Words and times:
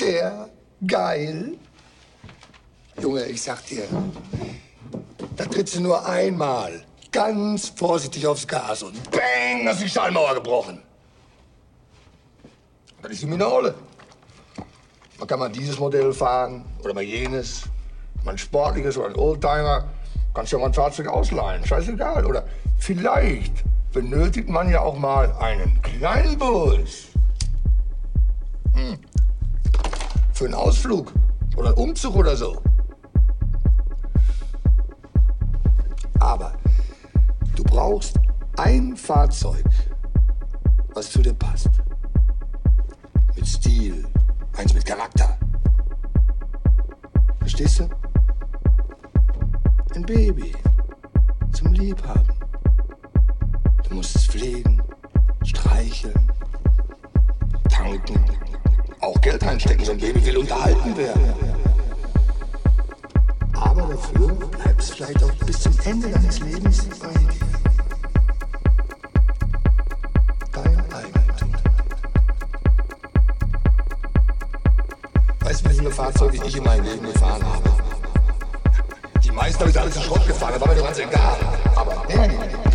der 0.00 0.48
geil? 0.86 1.54
Junge, 3.00 3.24
ich 3.26 3.42
sag 3.42 3.64
dir, 3.66 3.84
da 5.36 5.44
trittst 5.44 5.76
du 5.76 5.80
nur 5.80 6.06
einmal 6.06 6.82
ganz 7.12 7.68
vorsichtig 7.68 8.26
aufs 8.26 8.46
Gas 8.46 8.82
und 8.82 9.10
bang, 9.10 9.66
hast 9.66 9.82
die 9.82 9.88
Stahlmauer 9.88 10.34
gebrochen. 10.34 10.82
Das 13.02 13.12
ist 13.12 13.22
die 13.22 13.26
Minole. 13.26 13.74
Man 15.18 15.28
kann 15.28 15.38
mal 15.38 15.50
dieses 15.50 15.78
Modell 15.78 16.12
fahren 16.12 16.64
oder 16.82 16.92
mal 16.92 17.02
jenes. 17.02 17.62
Mal 18.24 18.32
ein 18.32 18.38
sportliches 18.38 18.98
oder 18.98 19.08
ein 19.08 19.16
Oldtimer. 19.16 19.88
Kannst 20.34 20.52
ja 20.52 20.58
mal 20.58 20.66
ein 20.66 20.74
Fahrzeug 20.74 21.06
ausleihen. 21.08 21.64
Scheißegal. 21.64 22.26
Oder 22.26 22.44
vielleicht 22.78 23.64
benötigt 23.92 24.48
man 24.48 24.68
ja 24.68 24.80
auch 24.80 24.98
mal 24.98 25.32
einen 25.36 25.80
kleinen 25.82 26.36
Bus. 26.36 27.06
Hm. 28.74 28.98
Für 30.36 30.44
einen 30.44 30.52
Ausflug 30.52 31.14
oder 31.56 31.68
einen 31.68 31.78
Umzug 31.78 32.14
oder 32.14 32.36
so. 32.36 32.60
Aber 36.18 36.52
du 37.56 37.64
brauchst 37.64 38.20
ein 38.58 38.94
Fahrzeug, 38.98 39.64
was 40.92 41.10
zu 41.10 41.22
dir 41.22 41.32
passt. 41.32 41.70
Mit 43.34 43.46
Stil, 43.48 44.06
eins 44.58 44.74
mit 44.74 44.84
Charakter. 44.84 45.38
Verstehst 47.38 47.80
du? 47.80 47.88
Ein 49.94 50.02
Baby 50.02 50.52
zum 51.52 51.72
Liebhaben. 51.72 52.28
Du 53.88 53.94
musst 53.94 54.14
es 54.14 54.26
pflegen, 54.26 54.82
streicheln, 55.42 56.30
tanken, 57.70 58.22
auch 59.00 59.20
Geld 59.20 59.42
einstecken. 59.44 59.84
So 59.84 59.92
ein 59.92 59.98
Baby 59.98 60.24
will 60.24 60.38
unterhalten 60.38 60.96
werden. 60.96 61.34
Aber 63.54 63.82
dafür 63.82 64.34
bleibt 64.34 64.80
es 64.80 64.90
vielleicht 64.90 65.22
auch 65.22 65.32
bis 65.44 65.60
zum 65.60 65.74
Ende 65.84 66.08
deines 66.08 66.40
Lebens 66.40 66.86
bei 67.00 67.08
dir. 67.08 67.28
Dein 70.52 70.92
Eigentum. 70.92 71.52
Weißt 75.40 75.64
du, 75.64 75.70
wie 75.70 75.74
viele 75.74 75.90
Fahrzeuge 75.90 76.40
ich 76.44 76.56
in 76.56 76.64
meinem 76.64 76.84
Leben 76.84 77.06
gefahren 77.12 77.42
habe? 77.44 77.70
Die 79.22 79.30
meisten 79.30 79.60
habe 79.60 79.70
ich 79.70 79.80
alles 79.80 79.96
in 79.96 80.02
Schrott 80.02 80.26
gefahren, 80.26 80.54
da 80.54 80.60
war 80.60 80.68
mir 80.68 80.76
doch 80.76 80.86
ganz 80.86 80.98
egal. 80.98 81.36
Aber 81.74 82.02
der 82.08 82.65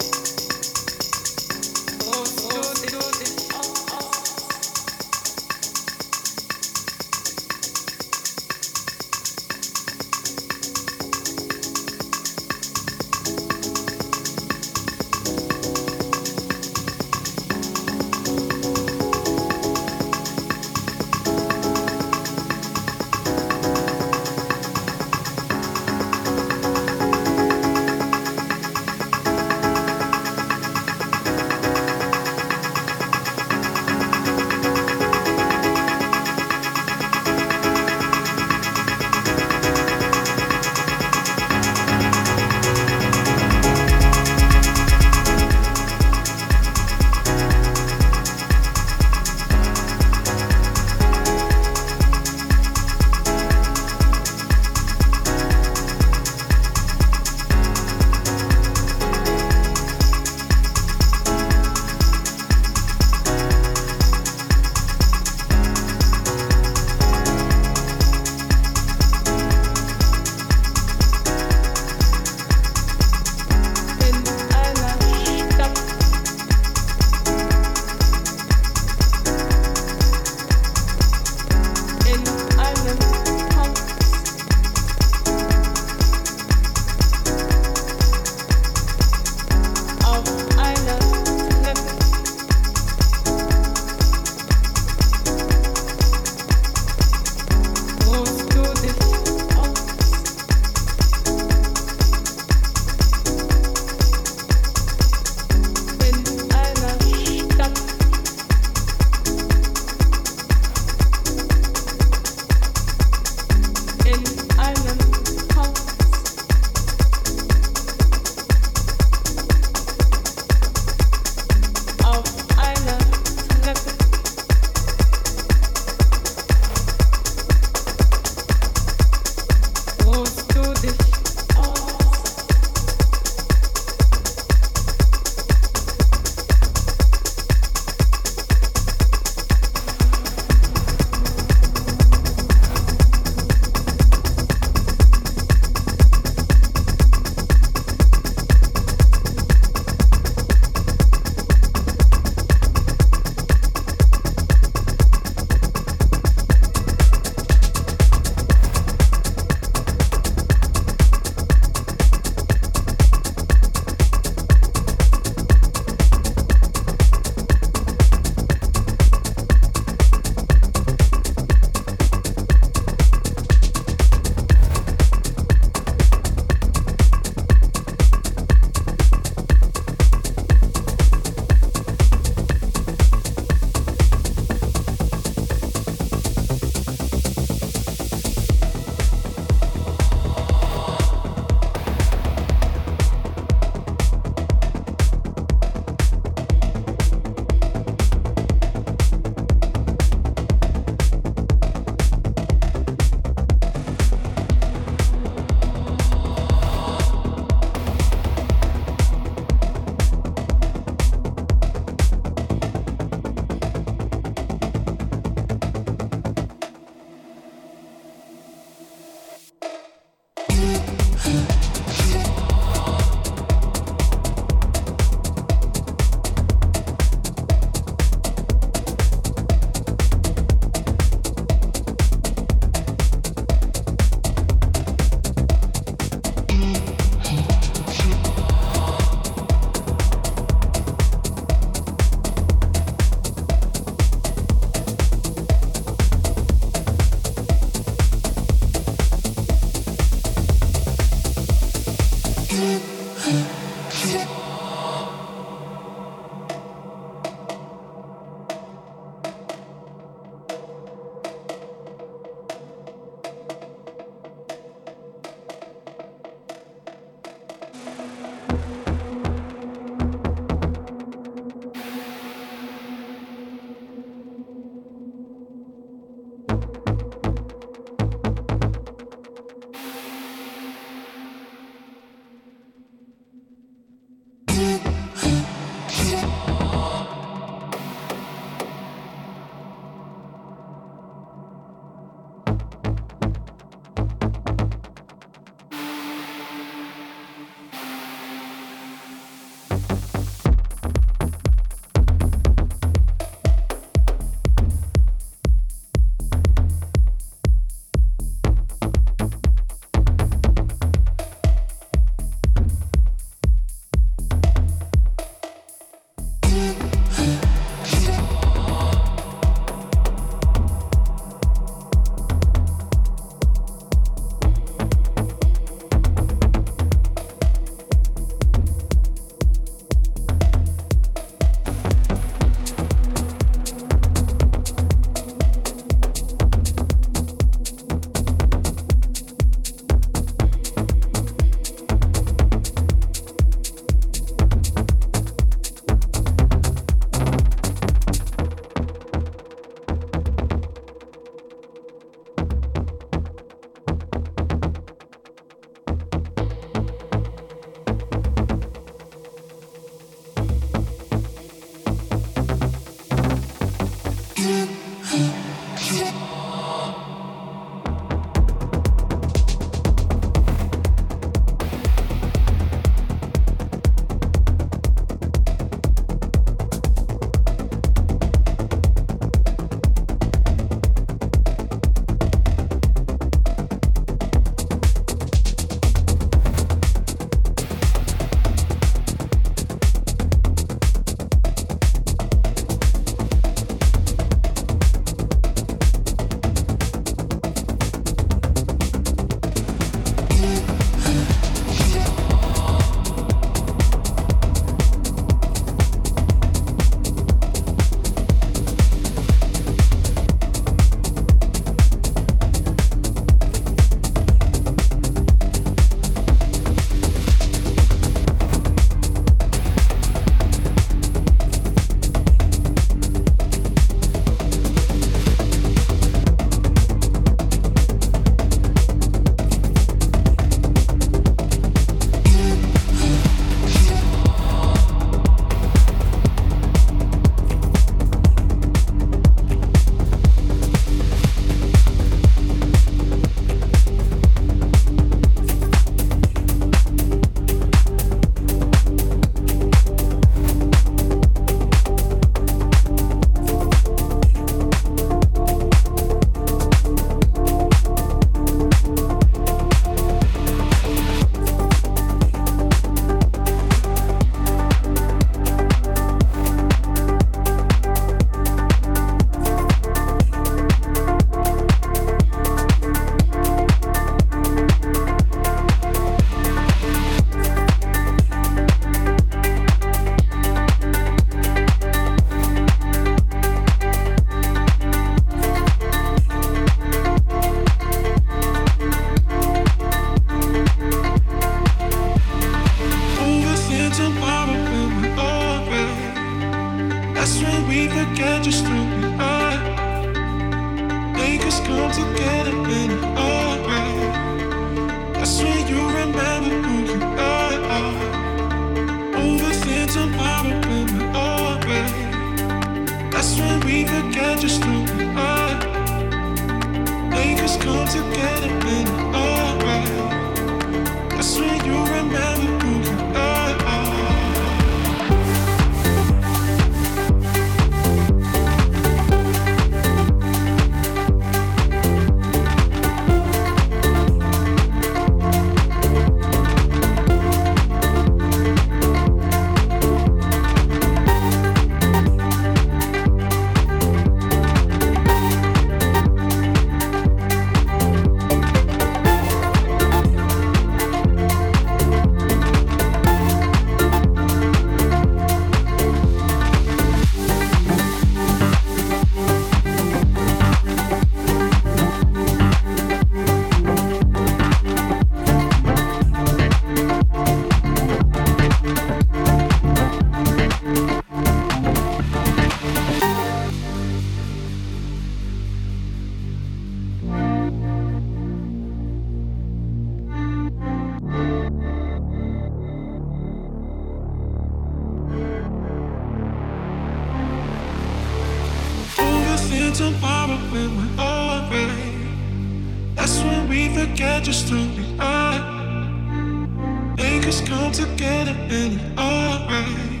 get 594.00 594.24
through 594.24 594.66
the 594.78 594.96
eye, 594.98 595.38
I 595.38 596.94
make 596.96 597.26
us 597.26 597.42
come 597.46 597.70
together 597.70 598.34
and 598.48 598.80
it's 598.80 598.98
alright. 598.98 600.00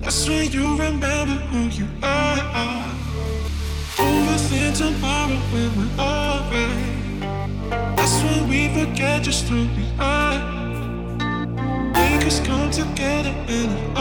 That's 0.00 0.26
when 0.26 0.50
you 0.50 0.70
remember 0.78 1.34
who 1.50 1.60
you 1.68 1.86
are. 2.02 2.38
Overthink 3.96 4.78
tomorrow 4.78 5.36
when 5.52 5.70
we're 5.76 6.02
alright. 6.02 7.04
That's 7.96 8.22
when 8.22 8.48
we 8.48 8.68
forget 8.72 9.22
just 9.22 9.44
through 9.48 9.66
the 9.76 9.86
eye, 9.98 10.64
Make 11.92 12.26
us 12.26 12.40
come 12.40 12.70
together 12.70 13.34
and 13.48 13.70
it's 13.72 13.93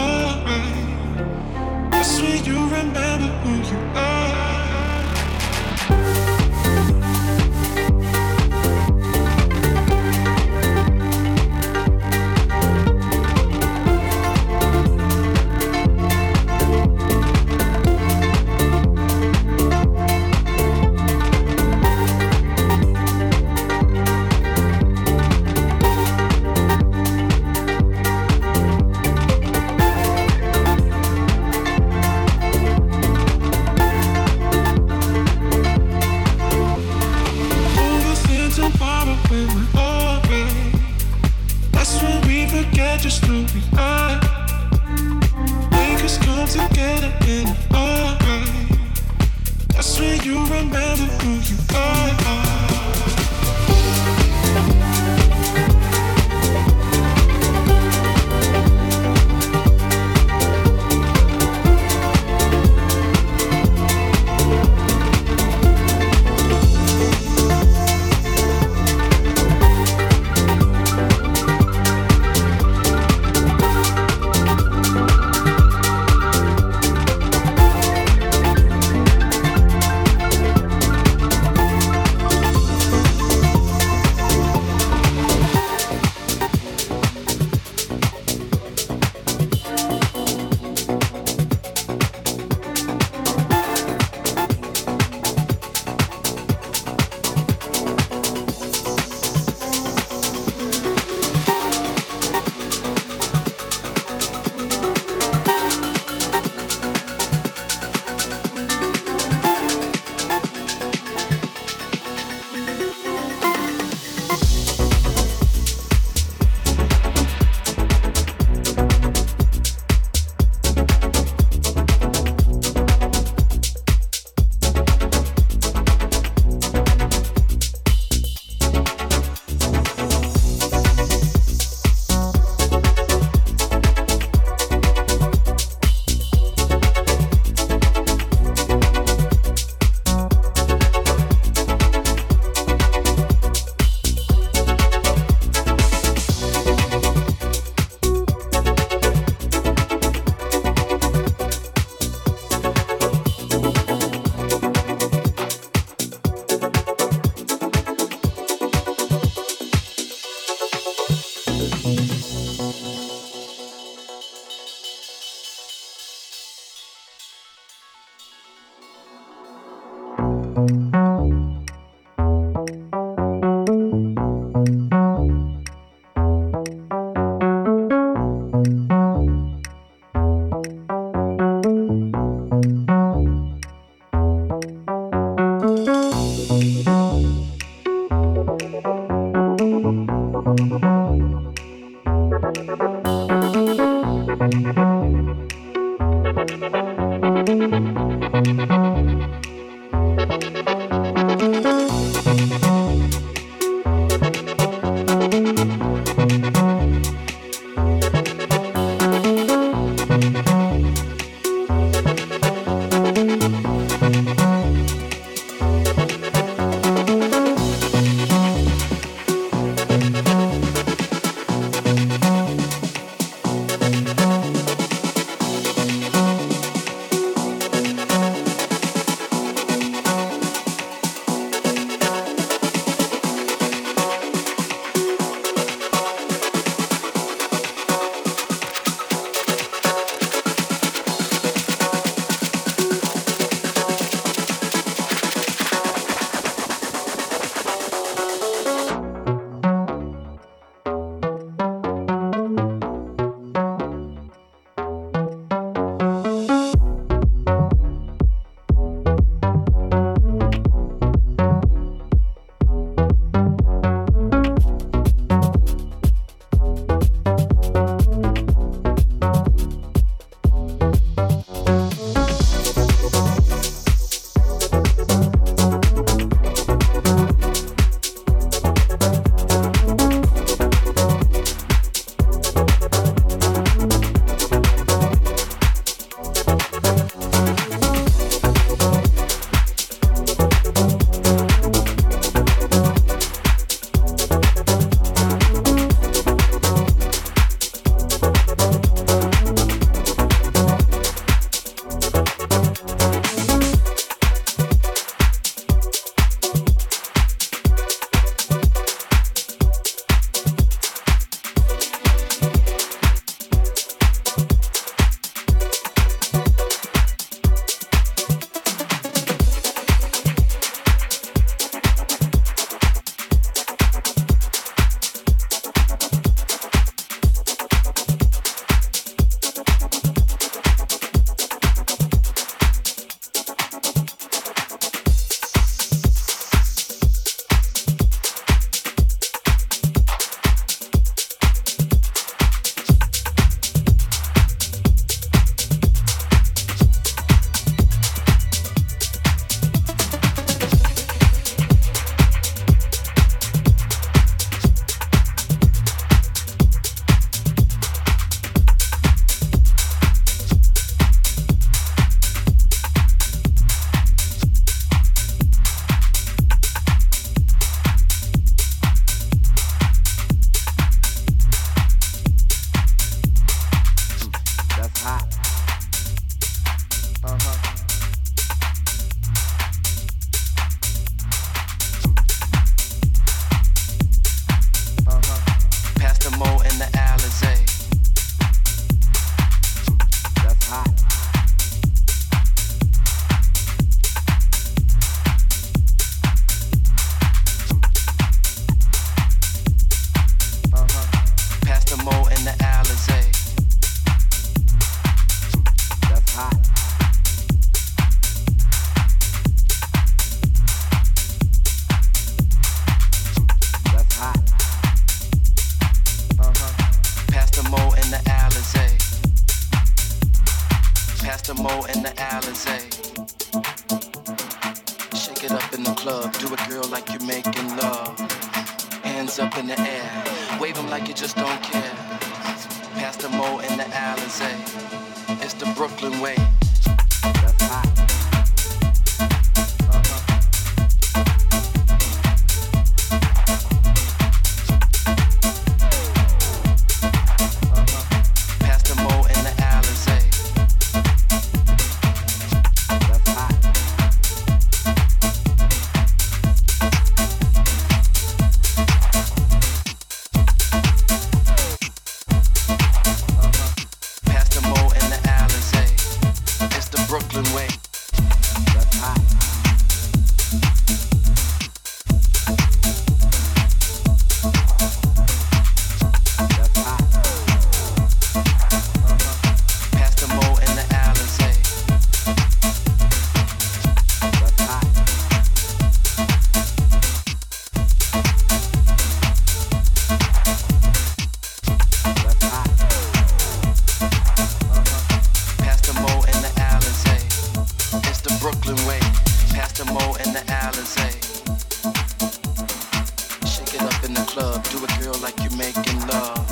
club. 504.33 504.63
Do 504.72 504.83
a 504.83 504.87
girl 505.00 505.13
like 505.22 505.37
you're 505.43 505.57
making 505.57 506.00
love. 506.07 506.48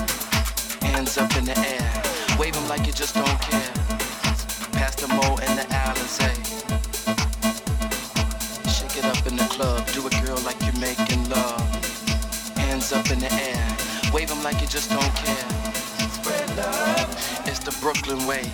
Hands 0.83 1.17
up 1.17 1.35
in 1.35 1.45
the 1.45 1.57
air. 1.57 1.89
Wave 2.37 2.53
them 2.53 2.67
like 2.67 2.85
you 2.85 2.93
just 2.93 3.15
don't 3.15 3.39
care. 3.49 3.73
Past 4.77 4.99
the 4.99 5.07
mole 5.07 5.39
and 5.41 5.53
the 5.57 5.65
Alizé. 5.83 6.29
Shake 8.77 8.97
it 9.01 9.05
up 9.05 9.25
in 9.25 9.35
the 9.35 9.47
club. 9.55 9.81
Do 9.95 10.05
a 10.05 10.11
girl 10.23 10.37
like 10.45 10.61
you're 10.61 10.79
making 10.79 11.27
love. 11.29 11.65
Hands 12.55 12.93
up 12.93 13.09
in 13.09 13.19
the 13.19 13.33
air. 13.49 13.65
Wave 14.13 14.29
them 14.29 14.43
like 14.43 14.61
you 14.61 14.67
just 14.67 14.91
don't 14.91 15.15
care. 15.25 15.49
Spread 16.17 16.49
love. 16.57 17.09
It's 17.47 17.59
the 17.59 17.75
Brooklyn 17.81 18.27
way. 18.27 18.45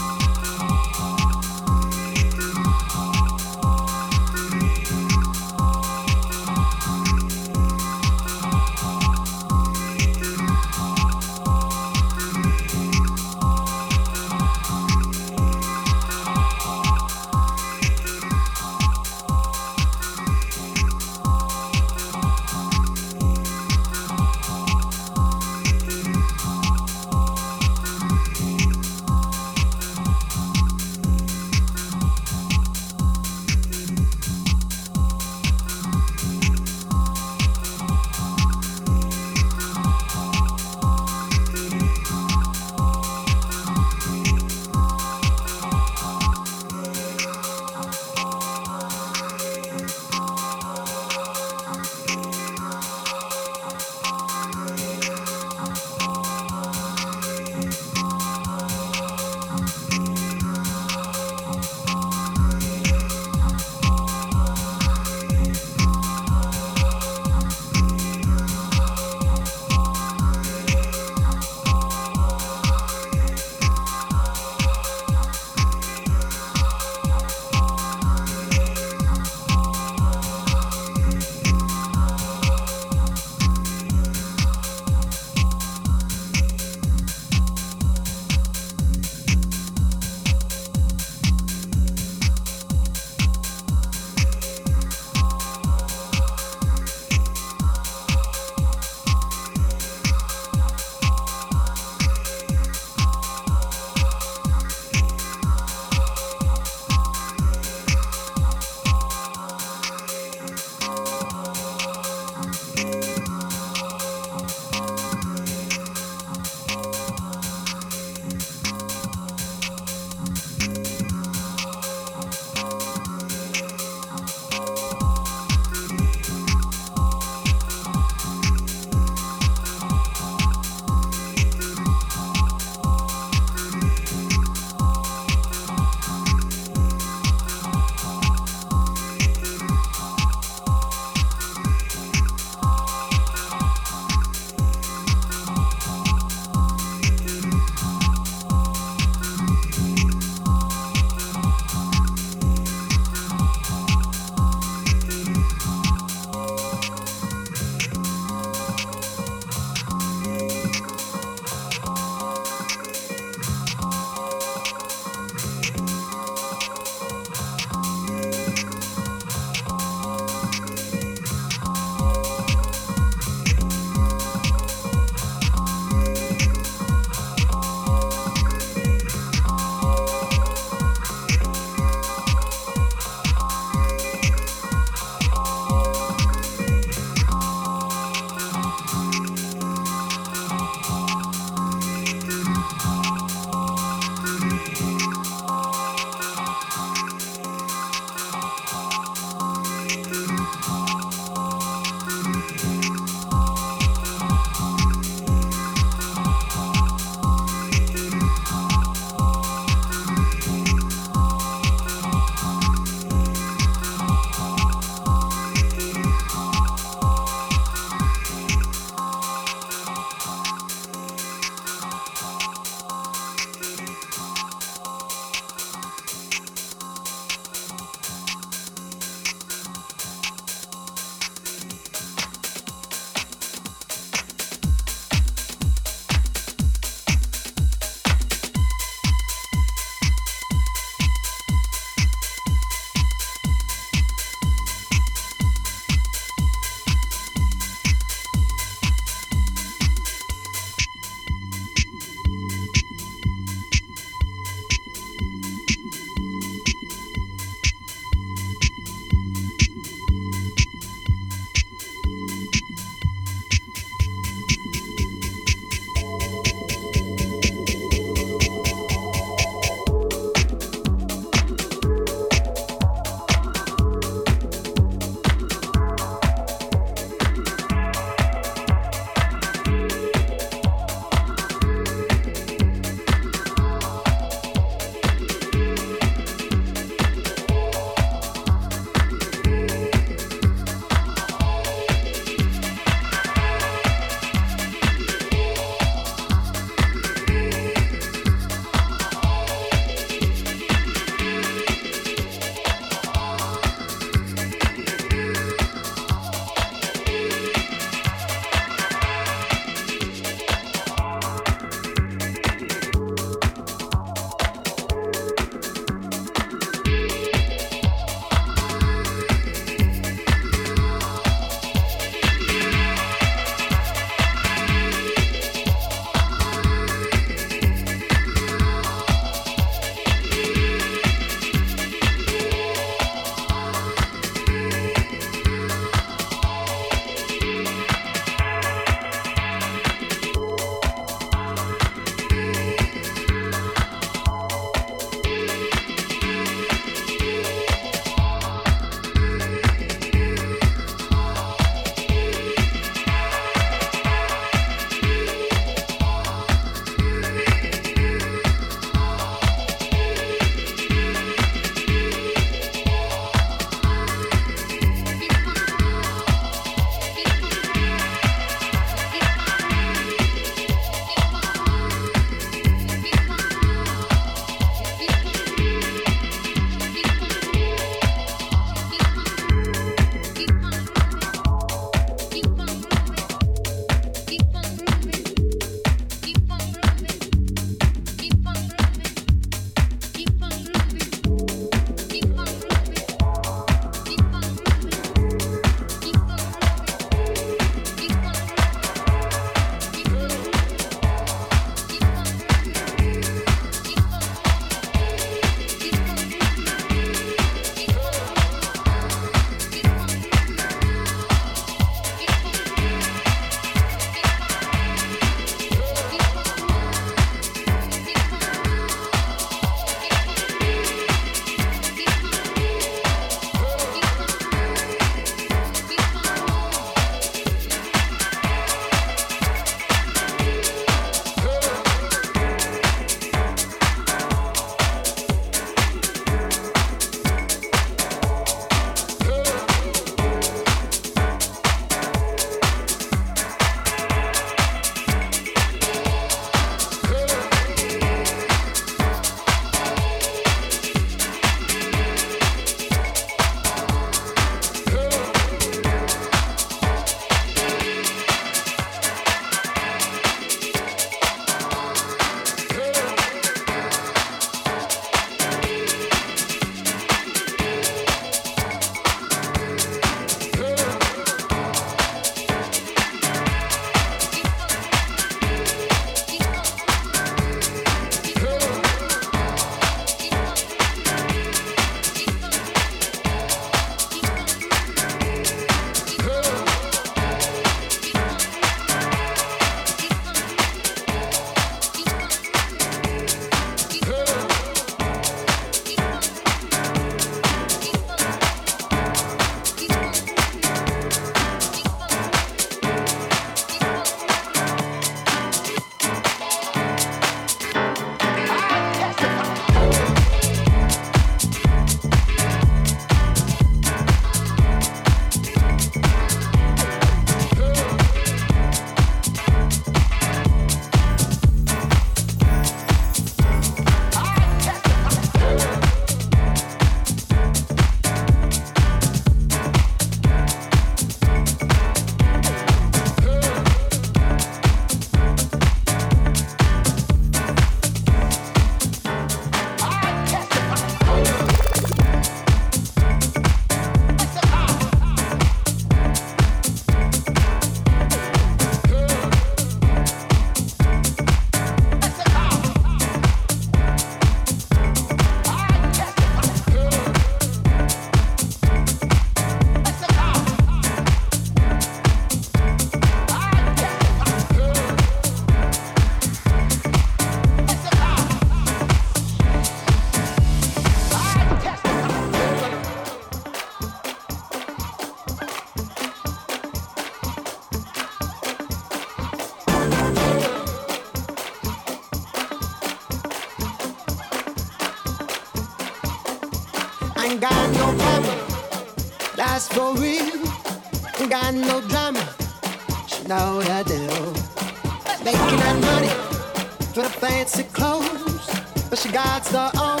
Got 599.38 599.46
her 599.54 599.80
own. 599.80 600.00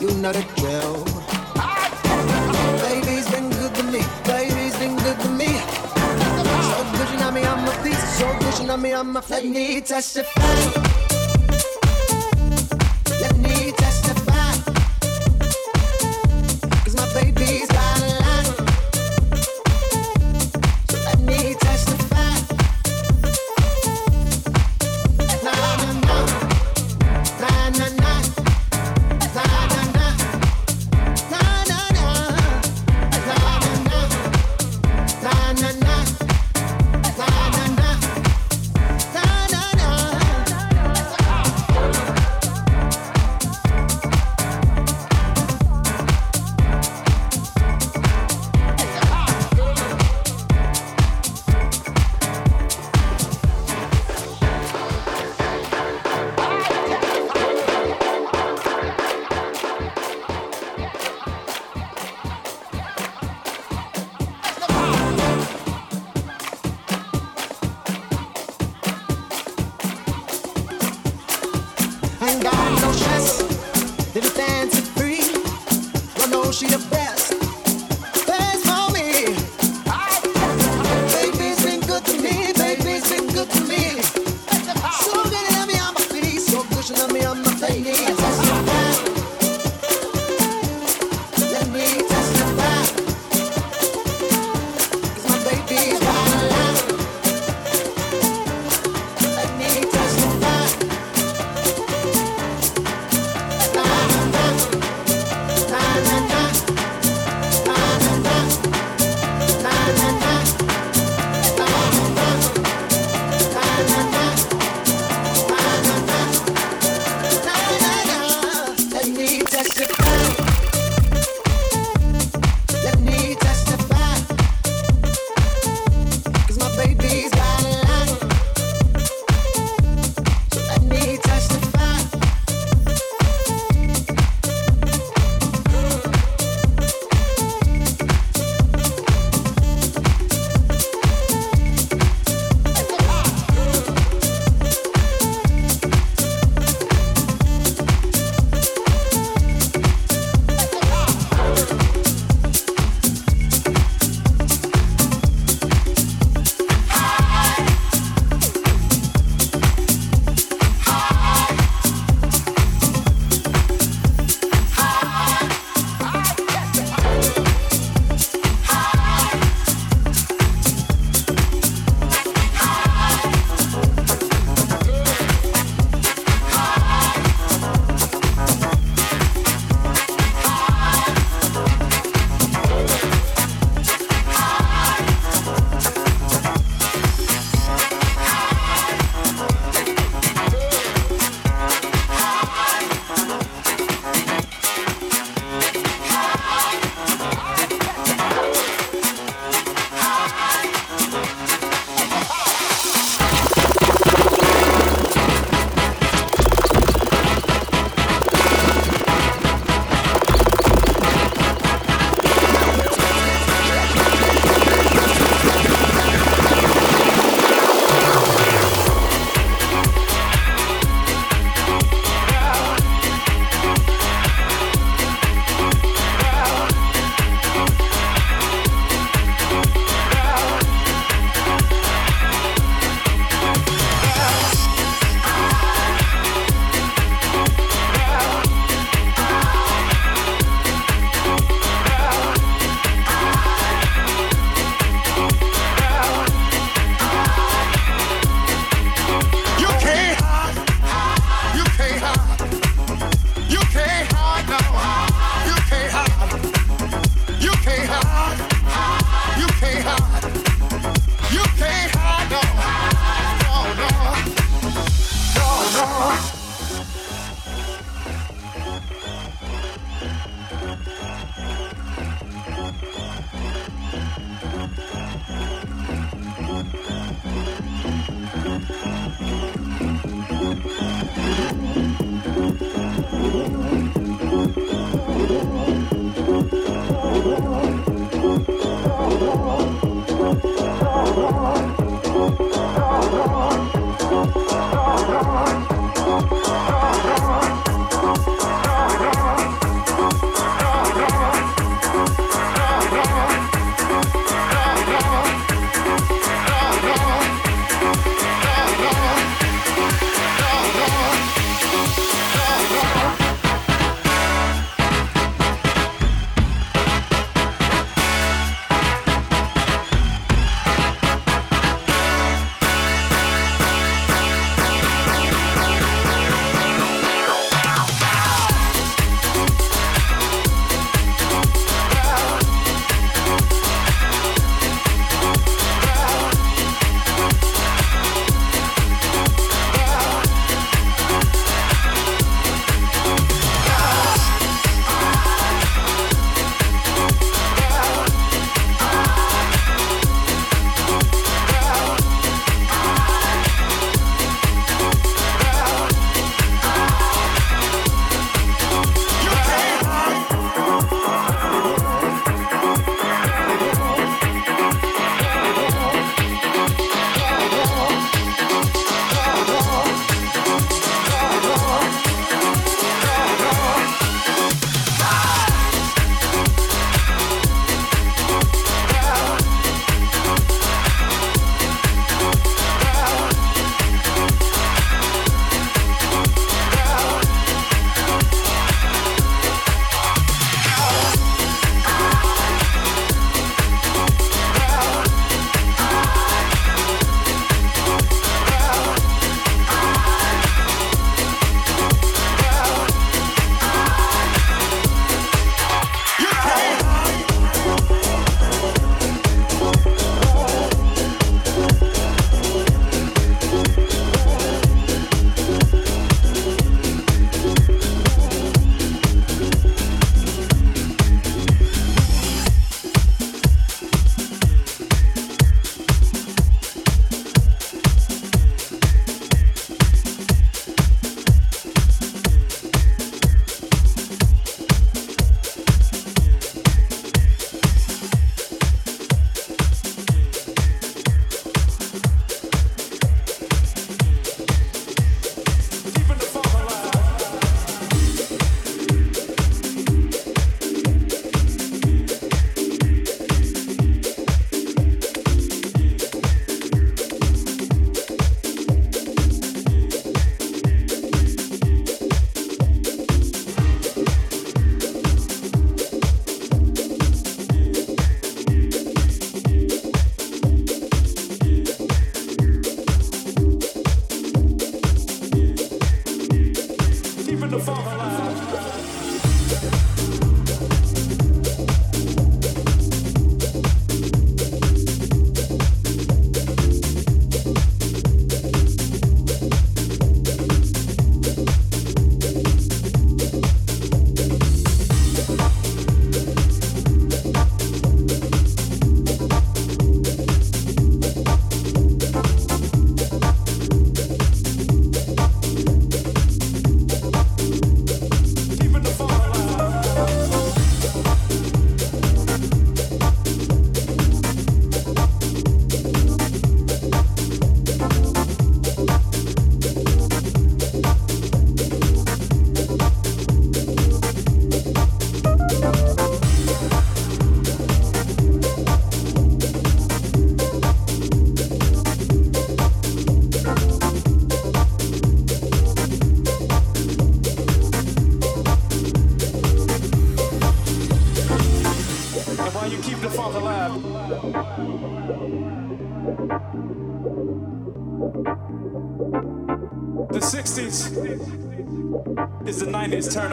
You 0.00 0.10
know 0.18 0.32
the 0.32 0.42
drill. 0.56 1.04
Baby's 2.82 3.30
been 3.30 3.50
good 3.50 3.74
to 3.74 3.82
me. 3.84 4.00
Baby's 4.24 4.76
been 4.78 4.96
good 4.96 5.18
to 5.20 5.28
me. 5.28 5.58
So 6.68 6.84
good 6.92 7.08
she 7.08 7.16
know 7.18 7.30
me 7.30 7.44
on 7.44 7.64
my 7.64 7.76
feet. 7.82 7.94
So 7.94 8.38
good 8.38 8.54
she 8.54 8.64
know 8.64 8.76
me 8.76 8.92
on 8.92 9.12
my 9.12 9.20
feet. 9.20 9.30
Let 9.30 9.46
me 9.46 9.80
testify. 9.80 10.75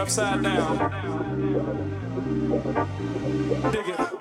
Upside 0.04 0.44
down. 0.44 0.78
Dig 3.72 3.88
it. 3.88 4.13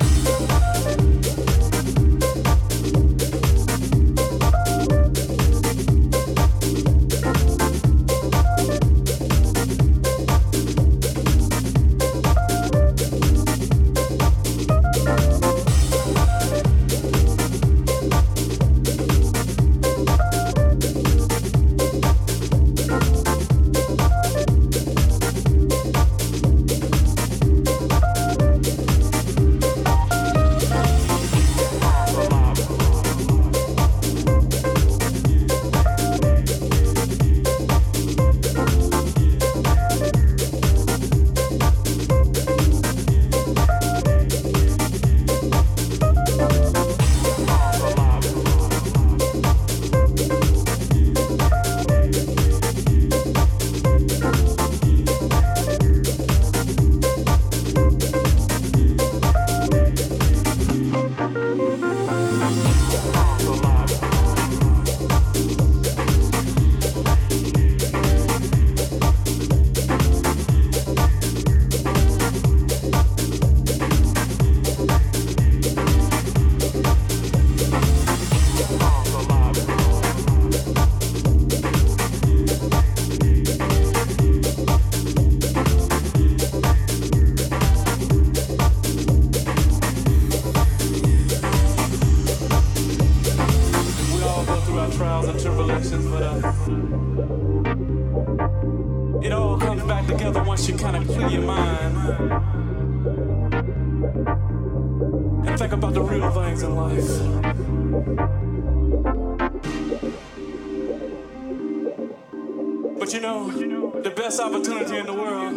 And 105.47 105.59
think 105.59 105.73
about 105.73 105.95
the 105.95 106.03
real 106.03 106.31
things 106.31 106.63
in 106.63 106.77
life. 106.77 107.09
But 112.99 113.13
you 113.13 113.21
know, 113.21 114.01
the 114.03 114.11
best 114.11 114.41
opportunity 114.41 114.97
in 114.99 115.07
the 115.07 115.13
world 115.13 115.55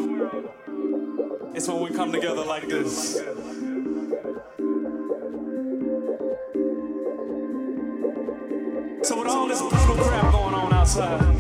is 1.56 1.68
when 1.68 1.82
we 1.82 1.90
come 1.92 2.12
together 2.12 2.44
like 2.44 2.68
this. 2.68 3.22
So 9.04 9.20
with 9.20 9.28
all 9.28 9.48
this 9.48 9.62
brutal 9.62 9.96
crap 10.04 10.32
going 10.32 10.56
on 10.56 10.74
outside, 10.74 11.35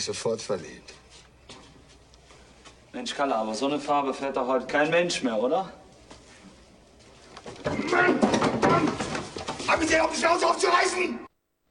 mich 0.00 0.06
sofort 0.06 0.40
verliebt. 0.40 0.94
Mensch, 2.92 3.14
Kalle, 3.14 3.36
aber 3.36 3.54
so 3.54 3.66
eine 3.66 3.78
Farbe 3.78 4.14
fährt 4.14 4.36
doch 4.36 4.46
heute 4.46 4.66
kein 4.66 4.90
Mensch 4.90 5.22
mehr, 5.22 5.38
oder? 5.38 5.70